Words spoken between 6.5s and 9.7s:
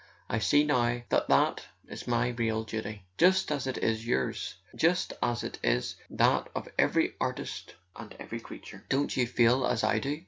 of every artist and every creator. Don't you feel